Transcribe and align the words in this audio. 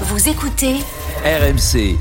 Vous 0.00 0.28
écoutez 0.28 0.74
RMC. 1.24 1.96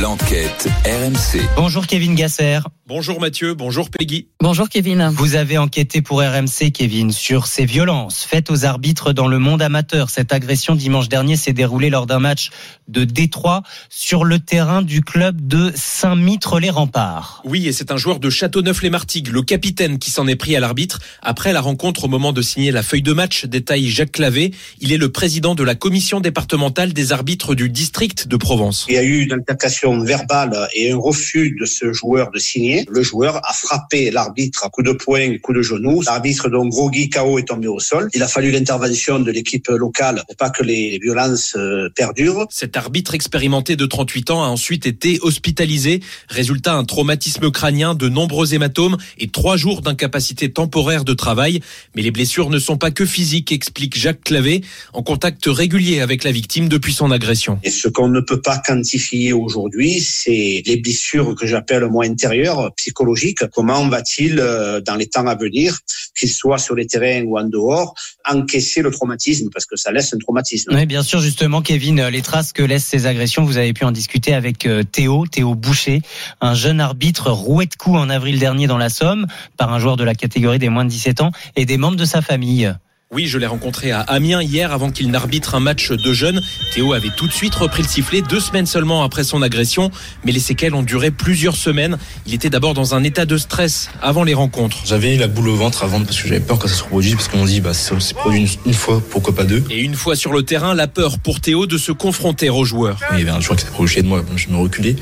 L'enquête 0.00 0.68
RMC. 0.84 1.40
Bonjour 1.54 1.86
Kevin 1.86 2.16
Gasser. 2.16 2.58
Bonjour 2.94 3.20
Mathieu, 3.20 3.54
bonjour 3.54 3.88
Peggy. 3.88 4.28
Bonjour 4.38 4.68
Kevin. 4.68 5.08
Vous 5.14 5.34
avez 5.34 5.56
enquêté 5.56 6.02
pour 6.02 6.20
RMC, 6.20 6.72
Kevin, 6.74 7.10
sur 7.10 7.46
ces 7.46 7.64
violences 7.64 8.22
faites 8.22 8.50
aux 8.50 8.66
arbitres 8.66 9.14
dans 9.14 9.28
le 9.28 9.38
monde 9.38 9.62
amateur. 9.62 10.10
Cette 10.10 10.30
agression 10.30 10.74
dimanche 10.74 11.08
dernier 11.08 11.36
s'est 11.36 11.54
déroulée 11.54 11.88
lors 11.88 12.04
d'un 12.04 12.18
match 12.18 12.50
de 12.88 13.04
Détroit 13.04 13.62
sur 13.88 14.24
le 14.24 14.40
terrain 14.40 14.82
du 14.82 15.00
club 15.00 15.40
de 15.40 15.72
Saint-Mitre-les-Remparts. 15.74 17.40
Oui, 17.46 17.66
et 17.66 17.72
c'est 17.72 17.92
un 17.92 17.96
joueur 17.96 18.20
de 18.20 18.28
Châteauneuf-les-Martigues, 18.28 19.28
le 19.28 19.40
capitaine, 19.40 19.98
qui 19.98 20.10
s'en 20.10 20.26
est 20.26 20.36
pris 20.36 20.54
à 20.54 20.60
l'arbitre 20.60 21.00
après 21.22 21.54
la 21.54 21.62
rencontre 21.62 22.04
au 22.04 22.08
moment 22.08 22.34
de 22.34 22.42
signer 22.42 22.72
la 22.72 22.82
feuille 22.82 23.00
de 23.00 23.14
match, 23.14 23.46
détaille 23.46 23.88
Jacques 23.88 24.12
Clavé. 24.12 24.52
Il 24.80 24.92
est 24.92 24.98
le 24.98 25.10
président 25.10 25.54
de 25.54 25.64
la 25.64 25.74
commission 25.74 26.20
départementale 26.20 26.92
des 26.92 27.12
arbitres 27.12 27.54
du 27.54 27.70
district 27.70 28.28
de 28.28 28.36
Provence. 28.36 28.84
Il 28.90 28.96
y 28.96 28.98
a 28.98 29.02
eu 29.02 29.22
une 29.22 29.32
altercation 29.32 29.98
verbale 30.00 30.68
et 30.74 30.92
un 30.92 30.98
refus 30.98 31.56
de 31.58 31.64
ce 31.64 31.94
joueur 31.94 32.30
de 32.30 32.38
signer. 32.38 32.81
Le 32.88 33.02
joueur 33.02 33.36
a 33.36 33.52
frappé 33.52 34.10
l'arbitre 34.10 34.64
à 34.64 34.68
coup 34.68 34.82
de 34.82 34.92
poing, 34.92 35.38
coup 35.38 35.52
de 35.52 35.62
genou. 35.62 36.02
L'arbitre, 36.02 36.48
donc 36.48 36.70
Grogui 36.70 37.08
Kao, 37.08 37.38
est 37.38 37.48
tombé 37.48 37.68
au 37.68 37.80
sol. 37.80 38.08
Il 38.14 38.22
a 38.22 38.28
fallu 38.28 38.50
l'intervention 38.50 39.18
de 39.18 39.30
l'équipe 39.30 39.68
locale 39.68 40.22
pour 40.26 40.36
pas 40.36 40.50
que 40.50 40.62
les 40.62 40.98
violences 40.98 41.54
euh, 41.56 41.88
perdurent. 41.94 42.46
Cet 42.50 42.76
arbitre 42.76 43.14
expérimenté 43.14 43.76
de 43.76 43.86
38 43.86 44.30
ans 44.30 44.42
a 44.44 44.48
ensuite 44.48 44.86
été 44.86 45.18
hospitalisé. 45.22 46.00
Résultat, 46.28 46.74
un 46.74 46.84
traumatisme 46.84 47.50
crânien, 47.50 47.94
de 47.94 48.08
nombreux 48.08 48.54
hématomes 48.54 48.96
et 49.18 49.28
trois 49.28 49.56
jours 49.56 49.82
d'incapacité 49.82 50.52
temporaire 50.52 51.04
de 51.04 51.14
travail. 51.14 51.60
Mais 51.94 52.02
les 52.02 52.10
blessures 52.10 52.50
ne 52.50 52.58
sont 52.58 52.76
pas 52.76 52.90
que 52.90 53.06
physiques, 53.06 53.52
explique 53.52 53.98
Jacques 53.98 54.24
Clavé, 54.24 54.62
en 54.92 55.02
contact 55.02 55.44
régulier 55.46 56.00
avec 56.00 56.24
la 56.24 56.32
victime 56.32 56.68
depuis 56.68 56.92
son 56.92 57.10
agression. 57.10 57.58
Et 57.62 57.70
ce 57.70 57.88
qu'on 57.88 58.08
ne 58.08 58.20
peut 58.20 58.40
pas 58.40 58.58
quantifier 58.58 59.32
aujourd'hui, 59.32 60.00
c'est 60.00 60.62
les 60.66 60.76
blessures 60.76 61.34
que 61.34 61.46
j'appelle 61.46 61.86
moi 61.86 62.04
intérieures, 62.04 62.61
psychologiques. 62.70 63.46
Comment 63.52 63.88
va-t-il, 63.88 64.38
euh, 64.38 64.80
dans 64.80 64.94
les 64.94 65.06
temps 65.06 65.26
à 65.26 65.34
venir, 65.34 65.78
qu'il 66.18 66.30
soit 66.30 66.58
sur 66.58 66.74
les 66.74 66.86
terrains 66.86 67.22
ou 67.24 67.38
en 67.38 67.44
dehors, 67.44 67.94
encaisser 68.28 68.82
le 68.82 68.90
traumatisme 68.90 69.48
parce 69.52 69.66
que 69.66 69.76
ça 69.76 69.92
laisse 69.92 70.12
un 70.14 70.18
traumatisme. 70.18 70.74
Oui, 70.74 70.86
bien 70.86 71.02
sûr, 71.02 71.20
justement, 71.20 71.62
Kevin, 71.62 72.00
euh, 72.00 72.10
les 72.10 72.22
traces 72.22 72.52
que 72.52 72.62
laissent 72.62 72.84
ces 72.84 73.06
agressions, 73.06 73.44
vous 73.44 73.58
avez 73.58 73.72
pu 73.72 73.84
en 73.84 73.92
discuter 73.92 74.34
avec 74.34 74.66
euh, 74.66 74.82
Théo, 74.82 75.26
Théo 75.26 75.54
Boucher, 75.54 76.02
un 76.40 76.54
jeune 76.54 76.80
arbitre 76.80 77.30
roué 77.30 77.66
de 77.66 77.74
coups 77.74 77.98
en 77.98 78.10
avril 78.10 78.38
dernier 78.38 78.66
dans 78.66 78.78
la 78.78 78.88
Somme 78.88 79.26
par 79.56 79.72
un 79.72 79.78
joueur 79.78 79.96
de 79.96 80.04
la 80.04 80.14
catégorie 80.14 80.58
des 80.58 80.68
moins 80.68 80.84
de 80.84 80.90
17 80.90 81.20
ans 81.20 81.32
et 81.56 81.64
des 81.64 81.78
membres 81.78 81.96
de 81.96 82.04
sa 82.04 82.22
famille. 82.22 82.72
Oui, 83.14 83.26
je 83.26 83.36
l'ai 83.36 83.46
rencontré 83.46 83.90
à 83.90 84.00
Amiens 84.00 84.40
hier 84.40 84.72
avant 84.72 84.90
qu'il 84.90 85.10
n'arbitre 85.10 85.54
un 85.54 85.60
match 85.60 85.90
de 85.90 86.12
jeunes. 86.14 86.40
Théo 86.72 86.94
avait 86.94 87.10
tout 87.14 87.26
de 87.26 87.32
suite 87.32 87.54
repris 87.54 87.82
le 87.82 87.88
sifflet 87.88 88.22
deux 88.22 88.40
semaines 88.40 88.64
seulement 88.64 89.02
après 89.02 89.22
son 89.22 89.42
agression, 89.42 89.90
mais 90.24 90.32
les 90.32 90.40
séquelles 90.40 90.72
ont 90.72 90.82
duré 90.82 91.10
plusieurs 91.10 91.54
semaines. 91.54 91.98
Il 92.24 92.32
était 92.32 92.48
d'abord 92.48 92.72
dans 92.72 92.94
un 92.94 93.04
état 93.04 93.26
de 93.26 93.36
stress 93.36 93.90
avant 94.00 94.24
les 94.24 94.32
rencontres. 94.32 94.78
J'avais 94.86 95.18
la 95.18 95.28
boule 95.28 95.50
au 95.50 95.56
ventre 95.56 95.84
avant 95.84 96.00
parce 96.00 96.18
que 96.22 96.26
j'avais 96.26 96.40
peur 96.40 96.58
que 96.58 96.68
ça 96.68 96.74
se 96.74 96.84
reproduise 96.84 97.16
parce 97.16 97.28
qu'on 97.28 97.44
dit 97.44 97.60
bah 97.60 97.74
c'est 97.74 98.14
produit 98.14 98.40
une, 98.40 98.48
une, 98.64 98.72
fois, 98.72 99.02
pourquoi 99.10 99.34
pas 99.34 99.44
deux? 99.44 99.62
Et 99.68 99.80
une 99.80 99.94
fois 99.94 100.16
sur 100.16 100.32
le 100.32 100.42
terrain, 100.42 100.72
la 100.72 100.86
peur 100.86 101.18
pour 101.18 101.42
Théo 101.42 101.66
de 101.66 101.76
se 101.76 101.92
confronter 101.92 102.48
aux 102.48 102.64
joueurs. 102.64 102.98
Il 103.12 103.18
y 103.18 103.22
avait 103.22 103.30
un 103.30 103.40
joueur 103.40 103.58
qui 103.58 103.64
s'est 103.64 103.68
approché 103.68 104.00
de 104.00 104.08
moi, 104.08 104.24
je 104.36 104.48
me 104.48 104.56
reculais. 104.56 104.96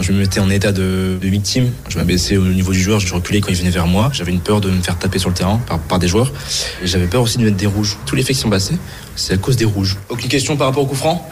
Je 0.00 0.12
me 0.12 0.20
mettais 0.20 0.38
en 0.38 0.48
état 0.48 0.70
de, 0.70 1.18
de 1.20 1.28
victime. 1.28 1.72
Je 1.88 1.98
m'abaissais 1.98 2.36
au 2.36 2.44
niveau 2.44 2.70
du 2.70 2.80
joueur, 2.80 3.00
je 3.00 3.12
reculais 3.12 3.40
quand 3.40 3.50
il 3.50 3.56
venait 3.56 3.70
vers 3.70 3.88
moi. 3.88 4.10
J'avais 4.12 4.30
une 4.30 4.42
peur 4.42 4.60
de 4.60 4.70
me 4.70 4.80
faire 4.80 4.96
taper 4.96 5.18
sur 5.18 5.28
le 5.28 5.34
terrain 5.34 5.60
par, 5.66 5.80
par 5.80 5.98
des 5.98 6.06
joueurs. 6.06 6.32
Et 6.84 6.86
j'avais 6.86 7.08
peur 7.08 7.22
aussi 7.22 7.38
de 7.38 7.47
mettre 7.48 7.56
des 7.58 7.66
rouges. 7.66 7.96
Tous 8.06 8.16
les 8.16 8.22
faits 8.22 8.36
qui 8.36 8.42
sont 8.42 8.50
passés, 8.50 8.76
c'est 9.16 9.34
à 9.34 9.36
cause 9.36 9.56
des 9.56 9.64
rouges. 9.64 9.96
Aucune 10.08 10.28
question 10.28 10.56
par 10.56 10.68
rapport 10.68 10.84
au 10.84 10.86
coup 10.86 10.94
franc? 10.94 11.26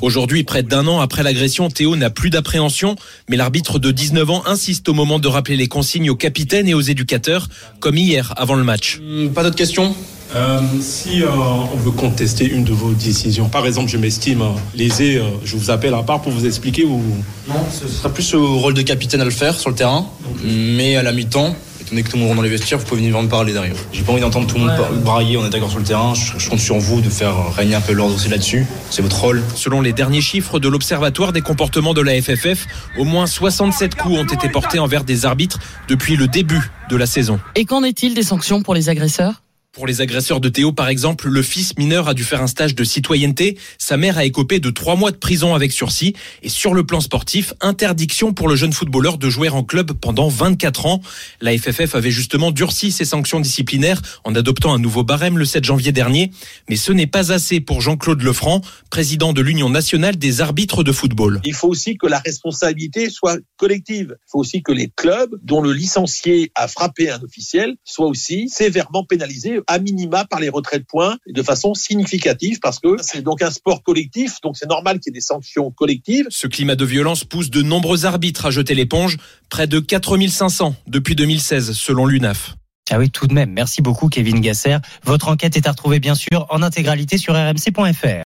Aujourd'hui, 0.00 0.44
près 0.44 0.62
d'un 0.62 0.86
an 0.86 1.00
après 1.00 1.22
l'agression, 1.22 1.68
Théo 1.68 1.96
n'a 1.96 2.10
plus 2.10 2.30
d'appréhension, 2.30 2.96
mais 3.28 3.36
l'arbitre 3.36 3.78
de 3.78 3.90
19 3.90 4.30
ans 4.30 4.42
insiste 4.46 4.88
au 4.88 4.94
moment 4.94 5.18
de 5.18 5.28
rappeler 5.28 5.56
les 5.56 5.68
consignes 5.68 6.10
aux 6.10 6.16
capitaines 6.16 6.68
et 6.68 6.74
aux 6.74 6.80
éducateurs, 6.80 7.48
comme 7.80 7.96
hier 7.96 8.32
avant 8.36 8.54
le 8.54 8.64
match. 8.64 9.00
Mmh, 9.02 9.28
pas 9.28 9.42
d'autres 9.42 9.56
questions? 9.56 9.94
Euh, 10.34 10.60
si 10.80 11.22
euh, 11.22 11.28
on 11.28 11.76
veut 11.76 11.90
contester 11.90 12.46
une 12.46 12.64
de 12.64 12.72
vos 12.72 12.92
décisions, 12.92 13.48
par 13.48 13.66
exemple, 13.66 13.90
je 13.90 13.98
m'estime 13.98 14.40
euh, 14.42 14.50
lésé, 14.74 15.18
euh, 15.18 15.24
je 15.44 15.56
vous 15.56 15.70
appelle 15.70 15.92
à 15.92 16.02
part 16.02 16.22
pour 16.22 16.32
vous 16.32 16.46
expliquer 16.46 16.84
ou 16.84 17.02
Non, 17.48 17.54
ce 17.70 17.86
sera 17.86 18.08
plus 18.08 18.34
au 18.34 18.58
rôle 18.58 18.72
de 18.74 18.82
capitaine 18.82 19.20
à 19.20 19.26
le 19.26 19.30
faire 19.30 19.58
sur 19.58 19.68
le 19.68 19.76
terrain, 19.76 20.06
okay. 20.30 20.46
mais 20.46 20.96
à 20.96 21.02
la 21.02 21.12
mi-temps, 21.12 21.54
donné 21.92 22.02
que 22.02 22.10
tout 22.10 22.16
le 22.16 22.20
monde 22.20 22.30
rentre 22.30 22.36
dans 22.38 22.42
les 22.42 22.48
vestiaires, 22.48 22.78
vous 22.78 22.86
pouvez 22.86 23.02
venir 23.02 23.22
me 23.22 23.28
parler 23.28 23.52
derrière. 23.52 23.74
J'ai 23.92 24.02
pas 24.02 24.12
envie 24.12 24.20
d'entendre 24.20 24.46
tout 24.46 24.56
le 24.56 24.62
monde 24.62 24.70
ouais. 24.70 24.98
brailler, 25.00 25.36
on 25.36 25.46
est 25.46 25.50
d'accord 25.50 25.70
sur 25.70 25.78
le 25.78 25.84
terrain, 25.84 26.14
je, 26.14 26.38
je, 26.38 26.48
compte 26.48 26.58
sur 26.58 26.78
vous 26.78 27.00
de 27.00 27.10
faire 27.10 27.52
régner 27.54 27.74
un 27.74 27.80
peu 27.80 27.92
l'ordre 27.92 28.14
aussi 28.14 28.28
là-dessus, 28.28 28.66
c'est 28.90 29.02
votre 29.02 29.20
rôle. 29.20 29.42
Selon 29.54 29.80
les 29.80 29.92
derniers 29.92 30.22
chiffres 30.22 30.58
de 30.58 30.68
l'Observatoire 30.68 31.32
des 31.32 31.42
comportements 31.42 31.94
de 31.94 32.00
la 32.00 32.20
FFF, 32.20 32.66
au 32.98 33.04
moins 33.04 33.26
67 33.26 33.94
coups 33.94 34.18
ont 34.18 34.24
été 34.24 34.48
portés 34.48 34.78
envers 34.78 35.04
des 35.04 35.26
arbitres 35.26 35.58
depuis 35.88 36.16
le 36.16 36.28
début 36.28 36.70
de 36.88 36.96
la 36.96 37.06
saison. 37.06 37.38
Et 37.54 37.66
qu'en 37.66 37.84
est-il 37.84 38.14
des 38.14 38.22
sanctions 38.22 38.62
pour 38.62 38.74
les 38.74 38.88
agresseurs? 38.88 39.42
Pour 39.72 39.86
les 39.86 40.02
agresseurs 40.02 40.40
de 40.40 40.50
Théo, 40.50 40.72
par 40.72 40.88
exemple, 40.88 41.30
le 41.30 41.42
fils 41.42 41.78
mineur 41.78 42.06
a 42.06 42.12
dû 42.12 42.24
faire 42.24 42.42
un 42.42 42.46
stage 42.46 42.74
de 42.74 42.84
citoyenneté. 42.84 43.56
Sa 43.78 43.96
mère 43.96 44.18
a 44.18 44.24
écopé 44.26 44.60
de 44.60 44.68
trois 44.68 44.96
mois 44.96 45.12
de 45.12 45.16
prison 45.16 45.54
avec 45.54 45.72
sursis. 45.72 46.14
Et 46.42 46.50
sur 46.50 46.74
le 46.74 46.84
plan 46.84 47.00
sportif, 47.00 47.54
interdiction 47.62 48.34
pour 48.34 48.48
le 48.48 48.54
jeune 48.54 48.74
footballeur 48.74 49.16
de 49.16 49.30
jouer 49.30 49.48
en 49.48 49.64
club 49.64 49.92
pendant 49.92 50.28
24 50.28 50.84
ans. 50.84 51.00
La 51.40 51.56
FFF 51.56 51.94
avait 51.94 52.10
justement 52.10 52.50
durci 52.50 52.92
ses 52.92 53.06
sanctions 53.06 53.40
disciplinaires 53.40 54.02
en 54.24 54.34
adoptant 54.34 54.74
un 54.74 54.78
nouveau 54.78 55.04
barème 55.04 55.38
le 55.38 55.46
7 55.46 55.64
janvier 55.64 55.90
dernier. 55.90 56.32
Mais 56.68 56.76
ce 56.76 56.92
n'est 56.92 57.06
pas 57.06 57.32
assez 57.32 57.60
pour 57.60 57.80
Jean-Claude 57.80 58.20
Lefranc, 58.20 58.60
président 58.90 59.32
de 59.32 59.40
l'Union 59.40 59.70
nationale 59.70 60.16
des 60.16 60.42
arbitres 60.42 60.84
de 60.84 60.92
football. 60.92 61.40
Il 61.46 61.54
faut 61.54 61.68
aussi 61.68 61.96
que 61.96 62.06
la 62.06 62.18
responsabilité 62.18 63.08
soit 63.08 63.38
collective. 63.56 64.16
Il 64.18 64.30
faut 64.30 64.40
aussi 64.40 64.62
que 64.62 64.72
les 64.72 64.92
clubs 64.94 65.34
dont 65.42 65.62
le 65.62 65.72
licencié 65.72 66.52
a 66.54 66.68
frappé 66.68 67.10
un 67.10 67.22
officiel 67.22 67.76
soient 67.84 68.08
aussi 68.08 68.50
sévèrement 68.50 69.06
pénalisés 69.06 69.61
à 69.66 69.78
minima 69.78 70.24
par 70.24 70.40
les 70.40 70.48
retraits 70.48 70.80
de 70.80 70.86
points 70.86 71.16
de 71.26 71.42
façon 71.42 71.74
significative 71.74 72.58
parce 72.60 72.78
que 72.78 72.96
c'est 73.00 73.22
donc 73.22 73.42
un 73.42 73.50
sport 73.50 73.82
collectif, 73.82 74.40
donc 74.42 74.56
c'est 74.56 74.68
normal 74.68 75.00
qu'il 75.00 75.12
y 75.12 75.12
ait 75.14 75.18
des 75.18 75.20
sanctions 75.20 75.70
collectives. 75.70 76.26
Ce 76.30 76.46
climat 76.46 76.76
de 76.76 76.84
violence 76.84 77.24
pousse 77.24 77.50
de 77.50 77.62
nombreux 77.62 78.04
arbitres 78.04 78.46
à 78.46 78.50
jeter 78.50 78.74
l'éponge, 78.74 79.16
près 79.48 79.66
de 79.66 79.80
4500 79.80 80.74
depuis 80.86 81.14
2016 81.14 81.72
selon 81.72 82.06
l'UNAF. 82.06 82.56
Ah 82.90 82.98
oui, 82.98 83.10
tout 83.10 83.26
de 83.26 83.32
même. 83.32 83.50
Merci 83.52 83.80
beaucoup, 83.80 84.08
Kevin 84.08 84.40
Gasser. 84.40 84.76
Votre 85.04 85.28
enquête 85.28 85.56
est 85.56 85.66
à 85.66 85.70
retrouver, 85.70 86.00
bien 86.00 86.14
sûr, 86.14 86.46
en 86.50 86.62
intégralité 86.62 87.16
sur 87.16 87.34
rmc.fr. 87.34 88.20